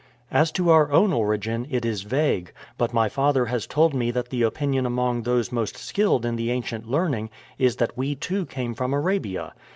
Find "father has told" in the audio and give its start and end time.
3.07-3.93